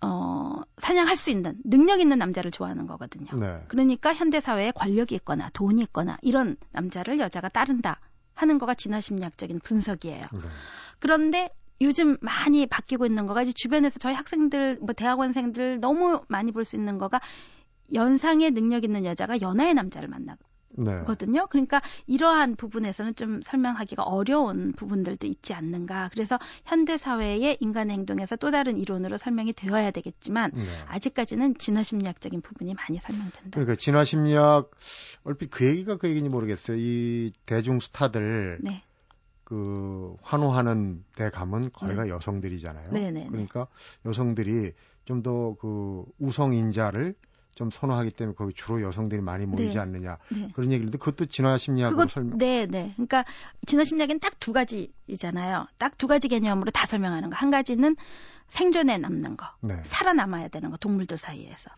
[0.00, 3.30] 어, 사냥할 수 있는 능력 있는 남자를 좋아하는 거거든요.
[3.38, 3.64] 네.
[3.68, 8.00] 그러니까 현대 사회에 권력이 있거나 돈이 있거나 이런 남자를 여자가 따른다
[8.34, 10.22] 하는 거가 진화 심리학적인 분석이에요.
[10.32, 10.48] 네.
[10.98, 16.64] 그런데 요즘 많이 바뀌고 있는 거가 이제 주변에서 저희 학생들, 뭐 대학원생들 너무 많이 볼
[16.64, 17.20] 수 있는 거가
[17.92, 20.36] 연상의 능력 있는 여자가 연하의 남자를 만나
[20.74, 21.02] 네.
[21.04, 21.46] 거든요.
[21.50, 26.08] 그러니까 이러한 부분에서는 좀 설명하기가 어려운 부분들도 있지 않는가.
[26.12, 30.64] 그래서 현대 사회의 인간의 행동에서 또 다른 이론으로 설명이 되어야 되겠지만 네.
[30.86, 33.50] 아직까지는 진화 심리학적인 부분이 많이 설명된다.
[33.50, 34.70] 그러니까 진화 심리학
[35.24, 36.76] 얼핏 그 얘기가 그 얘기인지 모르겠어요.
[36.78, 38.82] 이 대중 스타들 네.
[39.52, 42.90] 그 환호하는 데 가면 거기가 여성들이잖아요.
[42.92, 43.26] 네, 네, 네.
[43.28, 43.66] 그러니까
[44.06, 44.72] 여성들이
[45.04, 47.14] 좀 더 그 우성 인자를
[47.54, 49.78] 좀 선호하기 때문에 거기 주로 여성들이 많이 모이지 네.
[49.80, 50.48] 않느냐 네.
[50.54, 52.38] 그런 얘기인데 그것도 진화 심리학으로 그것 설명.
[52.38, 52.92] 네, 네.
[52.96, 53.26] 그러니까
[53.66, 55.66] 진화 심리학은 딱두 가지이잖아요.
[55.78, 57.36] 딱 두 가지 개념으로 다 설명하는 거.
[57.36, 57.94] 한 가지는
[58.48, 59.44] 생존에 남는 거.
[59.60, 59.76] 네.
[59.84, 60.78] 살아남아야 되는 거.
[60.78, 61.68] 동물들 사이에서.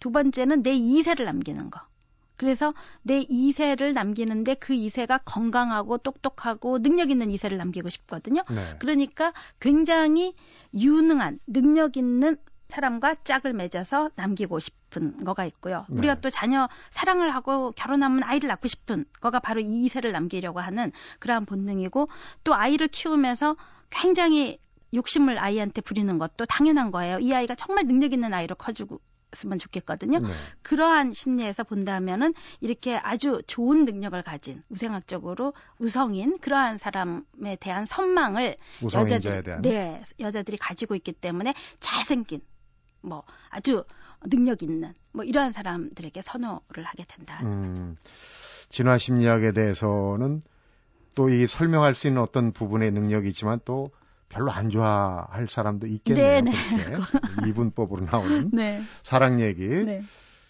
[0.00, 1.80] 두 번째는 내 이세를 남기는 거.
[2.40, 2.72] 그래서
[3.02, 8.40] 내 이세를 남기는데 그 이세가 건강하고 똑똑하고 능력 있는 이세를 남기고 싶거든요.
[8.48, 8.76] 네.
[8.78, 10.34] 그러니까 굉장히
[10.72, 15.84] 유능한 능력 있는 사람과 짝을 맺어서 남기고 싶은 거가 있고요.
[15.90, 15.98] 네.
[15.98, 20.92] 우리가 또 자녀 사랑을 하고 결혼하면 아이를 낳고 싶은 거가 바로 이 이세를 남기려고 하는
[21.18, 22.06] 그러한 본능이고
[22.42, 23.56] 또 아이를 키우면서
[23.90, 24.58] 굉장히
[24.94, 27.18] 욕심을 아이한테 부리는 것도 당연한 거예요.
[27.18, 28.98] 이 아이가 정말 능력 있는 아이로 커주고
[29.44, 30.18] 으면 좋겠거든요.
[30.18, 30.28] 네.
[30.62, 39.42] 그러한 심리에서 본다면은 이렇게 아주 좋은 능력을 가진 우생학적으로 우성인 그러한 사람에 대한 선망을 여자들이,
[39.42, 39.62] 대한.
[39.62, 42.40] 네, 여자들이 가지고 있기 때문에 잘생긴
[43.02, 43.84] 뭐 아주
[44.26, 47.40] 능력 있는 뭐 이러한 사람들에게 선호를 하게 된다.
[47.42, 47.96] 음,
[48.68, 50.42] 진화 심리학에 대해서는
[51.14, 53.90] 또 이 설명할 수 있는 어떤 부분의 능력이 있지만 또
[54.30, 56.40] 별로 안 좋아할 사람도 있겠네요.
[56.40, 56.52] 네, 네.
[57.48, 59.66] 이분법으로 나오는 네, 사랑 얘기.
[59.66, 60.02] 네,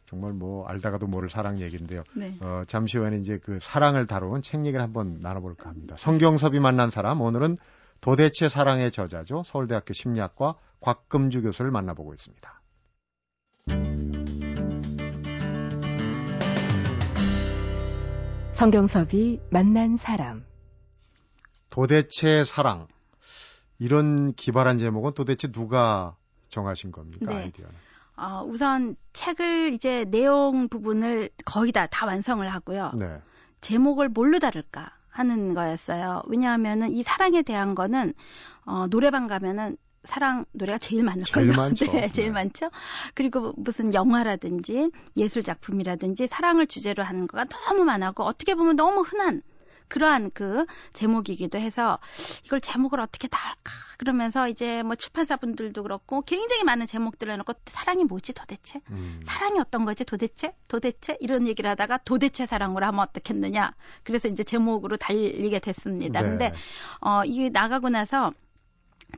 [0.06, 2.04] 정말 뭐 알다가도 모를 사랑 얘기인데요.
[2.14, 2.36] 네.
[2.42, 5.96] 어, 잠시 후에는 이제 그 사랑을 다룬 책 얘기를 한번 나눠볼까 합니다.
[5.98, 7.56] 성경섭이 만난 사람 오늘은
[8.00, 9.42] 도대체 사랑의 저자죠.
[9.44, 12.60] 서울대학교 심리학과 곽금주 교수를 만나보고 있습니다.
[18.52, 20.44] 성경섭이 만난 사람.
[21.70, 22.88] 도대체 사랑
[23.80, 26.14] 이런 기발한 제목은 도대체 누가
[26.50, 27.44] 정하신 겁니까 네.
[27.44, 27.74] 아이디어는?
[28.16, 32.92] 어, 우선 책을 이제 내용 부분을 거의 다, 다 완성을 하고요.
[32.96, 33.06] 네.
[33.62, 36.22] 제목을 뭘로 다룰까 하는 거였어요.
[36.26, 38.12] 왜냐하면은 이 사랑에 대한 거는
[38.66, 41.56] 어, 노래방 가면은 사랑 노래가 제일 많을 제일 거예요.
[41.56, 41.84] 많죠.
[41.92, 42.32] 네, 제일 네.
[42.32, 42.70] 많죠.
[43.14, 49.42] 그리고 무슨 영화라든지 예술 작품이라든지 사랑을 주제로 하는 거가 너무 많았고 어떻게 보면 너무 흔한
[49.90, 51.98] 그러한 그 제목이기도 해서
[52.44, 58.32] 이걸 제목을 어떻게 달까 그러면서 이제 뭐 출판사분들도 그렇고 굉장히 많은 제목들을 해놓고 사랑이 뭐지
[58.32, 59.20] 도대체 음.
[59.22, 63.74] 사랑이 어떤 거지 도대체 도대체 이런 얘기를 하다가 도대체 사랑으로 하면 어떻겠느냐
[64.04, 66.22] 그래서 이제 제목으로 달리게 됐습니다.
[66.22, 66.28] 네.
[66.28, 66.52] 근데
[67.00, 68.30] 어 이게 나가고 나서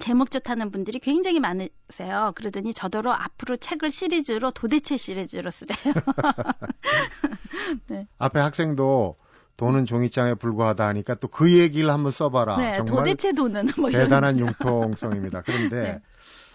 [0.00, 2.32] 제목 좋다는 분들이 굉장히 많으세요.
[2.35, 5.76] 그러더니 저더러 앞으로 책을 시리즈로 도대체 시리즈로 쓰래요.
[8.18, 9.16] 앞에 학생도
[9.57, 12.57] 돈은 종이장에 불과하다 하니까 또 그 얘기를 한번 써봐라.
[12.59, 15.43] 네, 정말 도대체 돈은 뭐 대단한 융통성입니다.
[15.43, 16.01] 그런데 네.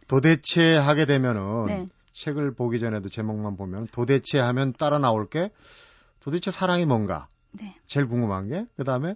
[0.08, 1.88] 도대체 하게 되면은 네.
[2.14, 5.52] 책을 보기 전에도 제목만 보면 도대체 하면 따라 나올 게
[6.20, 9.16] 도대체 사랑이 뭔가 네, 제일 궁금한 게 그다음에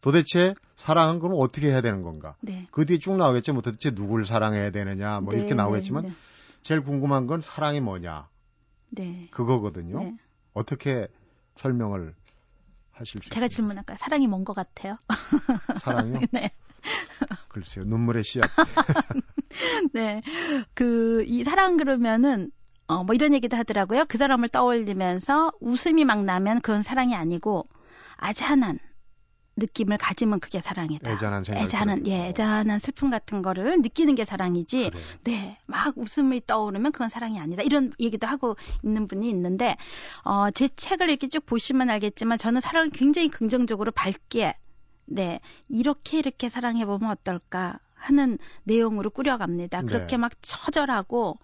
[0.00, 2.68] 도대체 사랑은 그럼 어떻게 해야 되는 건가 네.
[2.70, 6.12] 그 뒤에 쭉 나오겠죠 뭐 도대체 누굴 사랑해야 되느냐 뭐 네, 이렇게 나오겠지만 네,
[6.62, 8.28] 제일 궁금한 건 사랑이 뭐냐
[8.90, 9.28] 네.
[9.30, 10.16] 그거거든요 네.
[10.52, 11.08] 어떻게
[11.56, 12.14] 설명을
[12.96, 13.48] 하실 수 제가?
[13.48, 13.96] 질문할까요?
[13.98, 14.96] 사랑이 뭔 것 같아요?
[15.82, 16.50] 사랑이요 네.
[17.48, 18.50] 글쎄요 눈물의 씨앗
[19.92, 20.22] 네.
[20.74, 22.50] 그, 이 사랑 그러면은,
[22.88, 24.04] 어, 뭐 이런 얘기도 하더라고요.
[24.06, 27.64] 그 사람을 떠올리면서 웃음이 막 나면 그건 사랑이 아니고,
[28.16, 28.78] 아잔한,
[29.56, 31.10] 느낌을 가지면 그게 사랑이다.
[31.10, 31.62] 애잔한 생각.
[31.62, 34.90] 애잔한 예, 애잔한 슬픔 같은 거를 느끼는 게 사랑이지.
[34.90, 35.00] 그래.
[35.24, 37.62] 네, 막 웃음이 떠오르면 그건 사랑이 아니다.
[37.62, 39.76] 이런 얘기도 하고 있는 분이 있는데,
[40.24, 44.56] 어, 제 책을 이렇게 쭉 보시면 알겠지만 저는 사랑을 굉장히 긍정적으로 밝게,
[45.06, 49.82] 네, 이렇게 이렇게 사랑해 보면 어떨까 하는 내용으로 꾸려갑니다.
[49.82, 49.86] 네.
[49.86, 51.38] 그렇게 막 처절하고,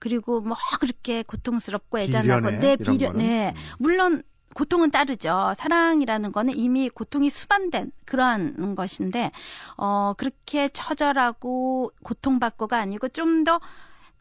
[0.00, 3.16] 그리고 뭐 그렇게 고통스럽고 애잔하고, 비련해, 네, 비련?
[3.16, 3.54] 네.
[3.54, 3.60] 음.
[3.78, 4.22] 물론
[4.54, 5.54] 고통은 따르죠.
[5.56, 9.30] 사랑이라는 거는 이미 고통이 수반된 그러한 것인데,
[9.76, 13.60] 어, 그렇게 처절하고 고통받고가 아니고 좀 더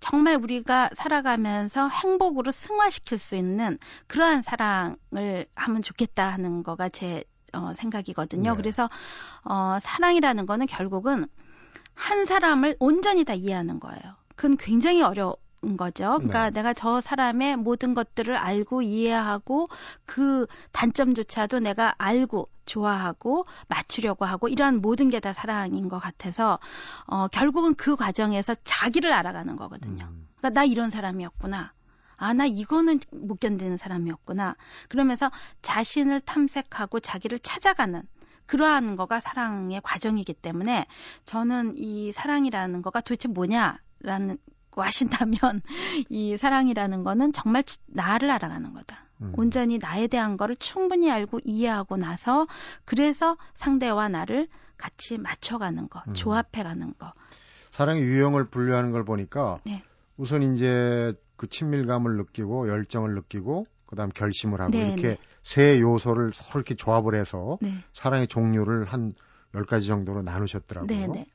[0.02, 7.74] 정말 우리가 살아가면서 행복으로 승화시킬 수 있는 그러한 사랑을 하면 좋겠다 하는 거가 제 어,
[7.76, 8.52] 생각이거든요.
[8.52, 8.58] 네.
[8.58, 8.90] 그래서
[9.44, 11.28] 어, 사랑이라는 거는 결국은
[11.94, 14.02] 한 사람을 온전히 다 이해하는 거예요.
[14.36, 15.36] 그건 굉장히 어려운
[15.78, 16.16] 거죠.
[16.18, 16.56] 그러니까 네.
[16.56, 19.68] 내가 저 사람의 모든 것들을 알고 이해하고
[20.06, 26.60] 그 단점조차도 내가 알고 좋아하고 맞추려고 하고 이러한 모든 게 다 사랑인 것 같아서
[27.06, 30.06] 어, 결국은 그 과정에서 자기를 알아가는 거거든요.
[30.10, 30.28] 음.
[30.38, 31.74] 그러니까 나 이런 사람이었구나.
[32.18, 34.56] 아, 나 이거는 못 견디는 사람이었구나.
[34.90, 38.02] 그러면서 자신을 탐색하고 자기를 찾아가는
[38.48, 40.86] 그러한 거가 사랑의 과정이기 때문에
[41.26, 45.62] 저는 이 사랑이라는 거가 도대체 뭐냐라는 거 하신다면
[46.10, 49.06] 이 사랑이라는 거는 정말 지- 나를 알아가는 거다.
[49.22, 49.34] 음.
[49.36, 52.46] 온전히 나에 대한 거를 충분히 알고 이해하고 나서
[52.86, 56.14] 그래서 상대와 나를 같이 맞춰가는 거, 음.
[56.14, 57.14] 조합해가는 거.
[57.72, 59.84] 사랑의 유형을 분류하는 걸 보니까 네.
[60.18, 65.18] 우선 이제 그 친밀감을 느끼고 열정을 느끼고 그다음 결심을 하고 네, 이렇게 네.
[65.44, 67.84] 세 요소를 서로 이렇게 조합을 해서 네.
[67.94, 69.14] 사랑의 종류를 한
[69.54, 70.88] 10가지 정도로 나누셨더라고요.
[70.88, 71.26] 네네.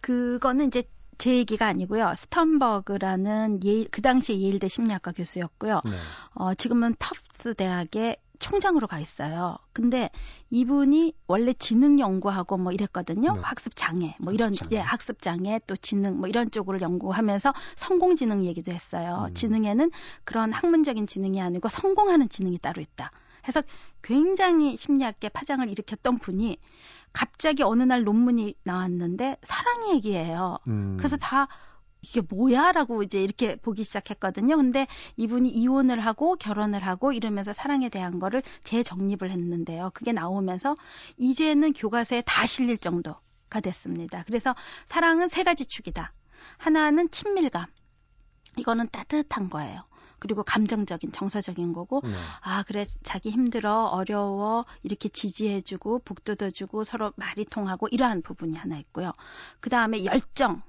[0.00, 0.82] 그거는 이제
[1.20, 2.14] 제 얘기가 아니고요.
[2.16, 5.82] 스턴버그라는 예일, 그 당시에 예일대 심리학과 교수였고요.
[5.84, 5.90] 네.
[6.34, 9.58] 어, 지금은 터프스 대학의 총장으로 가 있어요.
[9.74, 10.08] 근데
[10.48, 13.34] 이분이 원래 지능 연구하고 뭐 이랬거든요.
[13.34, 13.40] 네.
[13.42, 14.76] 학습 장애, 뭐 이런 학습 장애.
[14.76, 19.26] 예, 학습 장애 또 지능 뭐 이런 쪽으로 연구하면서 성공 지능 얘기도 했어요.
[19.28, 19.34] 음.
[19.34, 19.90] 지능에는
[20.24, 23.12] 그런 학문적인 지능이 아니고 성공하는 지능이 따로 있다.
[23.50, 23.62] 해서
[24.02, 26.58] 굉장히 심리학계 파장을 일으켰던 분이
[27.12, 30.58] 갑자기 어느 날 논문이 나왔는데 사랑 얘기예요.
[30.68, 30.96] 음.
[30.96, 31.48] 그래서 다
[32.02, 34.56] 이게 뭐야라고 이제 이렇게 보기 시작했거든요.
[34.56, 34.86] 근데
[35.16, 39.90] 이분이 이혼을 하고 결혼을 하고 이러면서 사랑에 대한 거를 재정립을 했는데요.
[39.92, 40.76] 그게 나오면서
[41.18, 44.22] 이제는 교과서에 다 실릴 정도가 됐습니다.
[44.26, 44.54] 그래서
[44.86, 46.12] 사랑은 세 가지 축이다.
[46.56, 47.66] 하나는 친밀감.
[48.56, 49.80] 이거는 따뜻한 거예요.
[50.20, 52.12] 그리고 감정적인 정서적인 거고 네.
[52.42, 59.12] 아, 그래, 자기 힘들어, 어려워, 이렇게 지지해주고, 북돋아주고, 서로 말이 통하고, 이러한 부분이 하나 있고요.
[59.60, 60.62] 그 다음에 열정,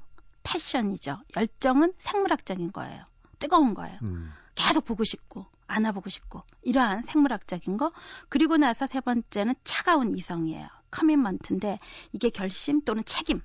[0.43, 1.19] 패션이죠.
[1.35, 3.03] 열정은 생물학적인 거예요.
[3.39, 3.97] 뜨거운 거예요.
[4.03, 4.31] 음.
[4.55, 7.91] 계속 보고 싶고, 안아보고 싶고, 이러한 생물학적인 거.
[8.29, 10.67] 그리고 나서 세 번째는 차가운 이성이에요.
[10.91, 11.77] 커밋먼트인데,
[12.11, 13.41] 이게 결심 또는 책임.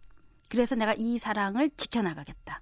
[0.48, 2.60] 그래서 내가 이 사랑을 지켜나가겠다.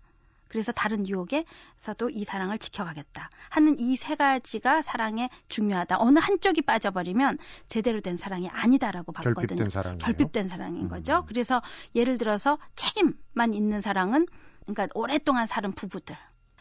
[0.48, 5.96] 그래서 다른 유혹에서도 이 사랑을 지켜가겠다 하는 이 세 가지가 사랑에 중요하다.
[5.98, 9.46] 어느 한쪽이 빠져버리면 제대로 된 사랑이 아니다라고 봤거든요.
[9.46, 9.98] 결핍된 사랑이에요.
[9.98, 10.88] 결핍된 사랑인 음.
[10.88, 11.24] 거죠.
[11.26, 11.62] 그래서
[11.94, 14.26] 예를 들어서 책임만 있는 사랑은
[14.66, 16.16] 그러니까 오랫동안 살은 부부들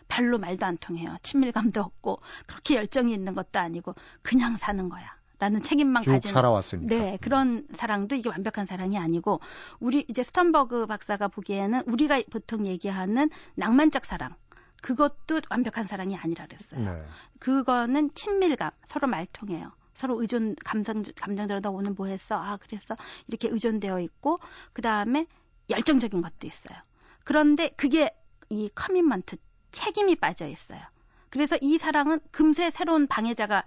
[0.08, 1.17] 별로 말도 안 통해요.
[1.24, 5.15] 친밀감도 없고 그렇게 열정이 있는 것도 아니고 그냥 사는 거야.
[5.39, 6.96] 라는 책임만 쭉 가지는 살아왔으니까.
[6.96, 9.41] 네, 그런 사랑도 이게 완벽한 사랑이 아니고
[9.80, 14.36] 우리 이제 스턴버그 박사가 보기에는 우리가 보통 얘기하는 낭만적 사랑
[14.82, 16.82] 그것도 완벽한 사랑이 아니라 그랬어요.
[16.82, 17.04] 네.
[17.39, 19.72] 그거는 친밀감, 서로 말통해요.
[19.93, 22.36] 서로 의존 감정 감정대로 너 오늘 뭐 했어?
[22.36, 22.96] 아, 그랬어.
[23.28, 24.38] 이렇게 의존되어 있고
[24.74, 25.26] 그 다음에
[25.69, 26.78] 열정적인 것도 있어요.
[27.24, 28.13] 그런데 그게
[28.50, 29.38] 이 commitment
[29.72, 30.82] 책임이 빠져 있어요.
[31.30, 33.63] 그래서 이 사랑은 금세 새로운 방해자가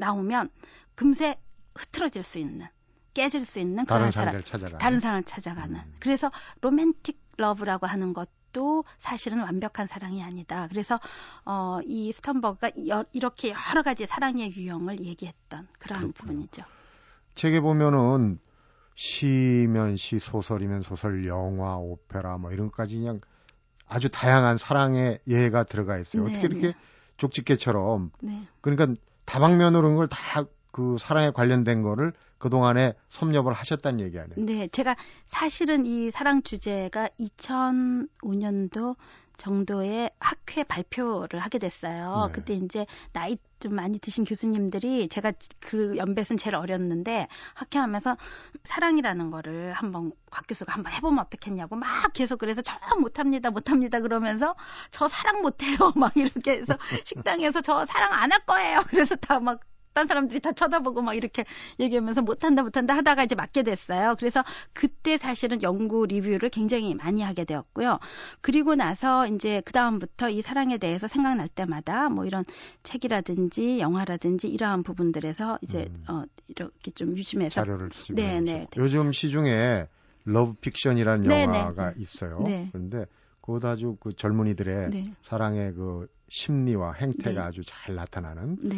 [0.00, 0.50] 나오면
[0.96, 1.38] 금세
[1.76, 2.66] 흐트러질 수 있는
[3.14, 4.78] 깨질 수 있는 다른 그런 상대를 찾아가는.
[4.78, 5.76] 다른 사람을 찾아가는.
[5.76, 5.94] 음.
[6.00, 6.30] 그래서
[6.62, 10.66] romantic love라고 하는 것도 사실은 완벽한 사랑이 아니다.
[10.68, 11.00] 그래서
[11.44, 16.12] 어, 이 스턴버그가 여- 이렇게 여러 가지 사랑의 유형을 얘기했던 그러한 그렇군요.
[16.12, 16.62] 부분이죠.
[17.34, 18.38] 책에 보면은
[18.94, 23.20] 시면 시, 소설이면 소설, 영화, 오페라 뭐 이런 것까지 그냥
[23.86, 26.24] 아주 다양한 사랑의 예가 들어가 있어요.
[26.24, 26.74] 네, 어떻게 이렇게 네.
[27.16, 28.46] 족집게처럼 네.
[28.60, 28.94] 그러니까
[29.30, 34.46] 다방면으로 그런 걸 다 그 사랑에 관련된 거를 그동안에 섭렵을 하셨다는 얘기 아니에요.
[34.46, 38.96] 네, 제가 사실은 이 사랑 주제가 2005년도
[39.36, 42.26] 정도에 학회 발표를 하게 됐어요.
[42.26, 42.32] 네.
[42.32, 48.16] 그때 이제 나이 좀 많이 드신 교수님들이 제가 그 연배는 제일 어렸는데 학회하면서
[48.64, 54.52] 사랑이라는 거를 한번 곽 교수가 한번 해보면 어떻겠냐고 막 계속 그래서 저 못합니다, 못합니다 그러면서
[54.90, 58.80] 저 사랑 못해요 막 이렇게 해서 식당에서 저 사랑 안 할 거예요.
[58.88, 59.60] 그래서 다 막
[59.92, 61.44] 딴 사람들이 다 쳐다보고 막 이렇게
[61.78, 64.14] 얘기하면서 못한다 못한다 하다가 이제 맡게 됐어요.
[64.18, 67.98] 그래서 그때 사실은 연구 리뷰를 굉장히 많이 하게 되었고요.
[68.40, 72.44] 그리고 나서 이제 그 다음부터 이 사랑에 대해서 생각날 때마다 뭐 이런
[72.82, 76.04] 책이라든지 영화라든지 이러한 부분들에서 이제 음.
[76.08, 78.66] 어 이렇게 좀 유심해서 자료를 주시고 네, 네.
[78.76, 79.86] 요즘 시중에
[80.24, 82.00] 러브 픽션이라는 네, 영화가 네.
[82.00, 82.40] 있어요.
[82.44, 82.68] 네.
[82.72, 83.06] 그런데
[83.40, 85.04] 그것 아주 그 젊은이들의 네.
[85.22, 87.46] 사랑의 그 심리와 행태가 네.
[87.46, 88.76] 아주 잘 나타나는 네.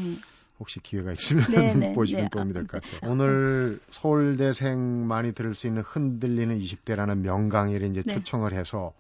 [0.63, 2.29] 혹시 기회가 있으면 네, 네, 보시면 네.
[2.31, 3.11] 도움이 될 것 같아요.
[3.11, 8.15] 오늘 서울대생 많이 들을 수 있는 흔들리는 20대라는 명강의를 이제 네.
[8.15, 8.93] 초청을 해서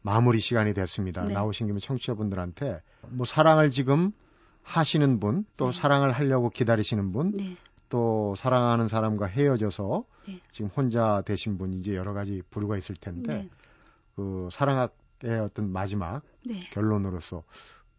[0.00, 1.24] 마무리 시간이 됐습니다.
[1.26, 1.34] 네.
[1.34, 4.12] 나오신 김에 청취자분들한테 뭐 사랑을 지금
[4.62, 5.78] 하시는 분, 또 네.
[5.78, 7.56] 사랑을 하려고 기다리시는 분, 네.
[7.90, 10.40] 또 사랑하는 사람과 헤어져서 네.
[10.50, 13.50] 지금 혼자 되신 분 이제 여러 가지 부류가 있을 텐데 네.
[14.16, 14.88] 그 사랑의
[15.44, 16.60] 어떤 마지막 네.
[16.70, 17.44] 결론으로서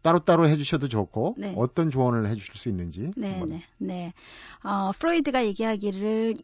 [0.04, 1.54] 따로따로 해주셔도 좋고 네.
[1.56, 3.48] 어떤 조언을 해주실 수 있는지 네, 한번.
[3.48, 4.12] 네, 네.
[4.62, 6.34] 어, 프로이드가 얘기하기를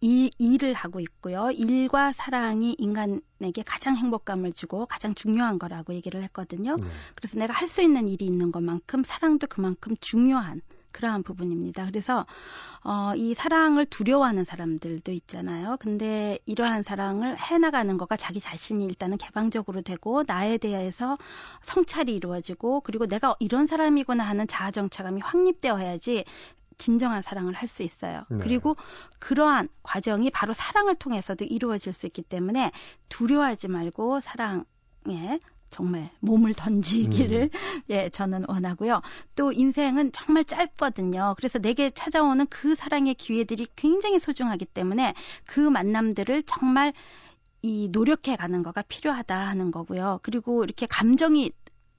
[0.00, 1.50] 이, 일을 하고 있고요.
[1.50, 6.76] 일과 사랑이 인간에게 가장 행복감을 주고 가장 중요한 거라고 얘기를 했거든요.
[6.76, 6.86] 네.
[7.14, 11.86] 그래서 내가 할 수 있는 일이 있는 것만큼 사랑도 그만큼 중요한 그러한 부분입니다.
[11.86, 12.26] 그래서
[12.84, 15.76] 어, 이 사랑을 두려워하는 사람들도 있잖아요.
[15.80, 21.14] 근데 이러한 사랑을 해나가는 거가 자기 자신이 일단은 개방적으로 되고 나에 대해서
[21.62, 26.24] 성찰이 이루어지고 그리고 내가 이런 사람이구나 하는 자아 정체감이 확립되어야지
[26.78, 28.24] 진정한 사랑을 할 수 있어요.
[28.30, 28.38] 네.
[28.38, 28.76] 그리고
[29.20, 32.72] 그러한 과정이 바로 사랑을 통해서도 이루어질 수 있기 때문에
[33.08, 34.64] 두려워하지 말고 사랑에
[35.70, 37.50] 정말 몸을 던지기를
[37.90, 39.00] 예 저는 원하고요.
[39.36, 41.34] 또 인생은 정말 짧거든요.
[41.36, 45.14] 그래서 내게 찾아오는 그 사랑의 기회들이 굉장히 소중하기 때문에
[45.46, 46.92] 그 만남들을 정말
[47.62, 50.20] 이 노력해 가는 거가 필요하다 하는 거고요.
[50.22, 51.52] 그리고 이렇게 감정이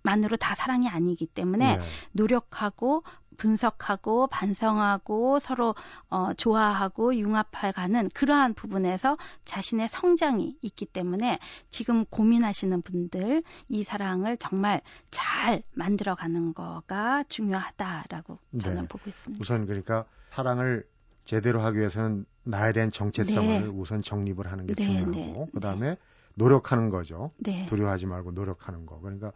[0.03, 1.83] 만으로 다 사랑이 아니기 때문에 네.
[2.11, 3.03] 노력하고
[3.37, 5.75] 분석하고 반성하고 서로
[6.09, 11.39] 어, 좋아하고 융합해가는 그러한 부분에서 자신의 성장이 있기 때문에
[11.69, 18.87] 지금 고민하시는 분들 이 사랑을 정말 잘 만들어가는 거가 중요하다라고 저는 네.
[18.87, 19.41] 보고 있습니다.
[19.41, 20.85] 우선 그러니까 사랑을
[21.23, 23.67] 제대로 하기 위해서는 나에 대한 정체성을 네.
[23.67, 25.97] 우선 정립을 하는 게 네, 중요하고 네, 그다음에
[26.35, 27.31] 노력하는 거죠.
[27.37, 28.99] 네, 두려워하지 말고 노력하는 거.
[28.99, 29.31] 그러니까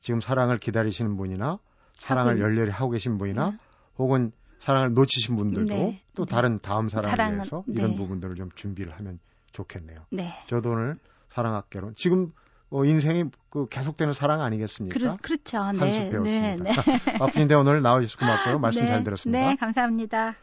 [0.00, 1.58] 지금 사랑을 기다리시는 분이나
[1.98, 3.58] 사랑을 있- 열렬히 하고 계신 분이나 네.
[3.98, 6.30] 혹은 사랑을 놓치신 분들도 네, 또 네.
[6.30, 7.96] 다른 다음 사랑을 사랑은- 위해서 이런 네.
[7.96, 9.18] 부분들을 좀 준비를 하면
[9.52, 10.00] 좋겠네요.
[10.10, 10.34] 네.
[10.46, 12.32] 저도 오늘 사랑학개론 지금
[12.70, 14.92] 어, 인생이 그 계속되는 사랑 아니겠습니까?
[14.98, 15.58] 그렇, 그렇죠.
[15.58, 16.82] 한 네, 수 네, 배웠습니다.
[16.82, 16.98] 네.
[17.18, 18.58] 바쁜데 오늘 나와주셔서 고맙고요.
[18.58, 19.48] 말씀 네, 잘 들었습니다.
[19.48, 20.36] 네, 감사합니다.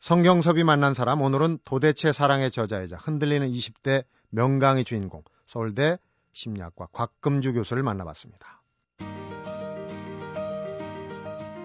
[0.00, 5.98] 성경섭이 만난 사람 오늘은 도대체 사랑의 저자이자 흔들리는 20대 명강의 주인공 서울대
[6.32, 8.59] 심리학과 곽금주 교수를 만나봤습니다.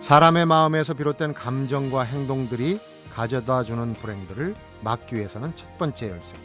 [0.06, 2.80] 사람의 마음에서 비롯된 감정과 행동들이
[3.12, 6.36] 가져다 주는 불행들을 막기 위해서는 첫 번째 열쇠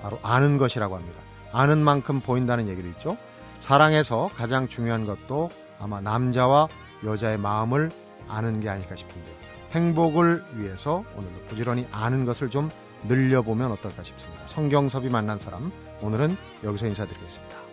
[0.00, 1.20] 바로 아는 것이라고 합니다.
[1.52, 3.18] 아는 만큼 보인다는 얘기도 있죠.
[3.60, 6.68] 사랑에서 가장 중요한 것도 아마 남자와
[7.04, 7.90] 여자의 마음을
[8.26, 9.34] 아는 게 아닐까 싶은데요.
[9.72, 12.70] 행복을 위해서 오늘도 부지런히 아는 것을 좀
[13.06, 14.46] 늘려보면 어떨까 싶습니다.
[14.46, 17.69] 성경섭이 만난 사람, 오늘은 여기서 인사드리겠습니다.